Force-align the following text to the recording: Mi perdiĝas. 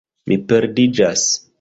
Mi 0.31 0.37
perdiĝas. 0.53 1.31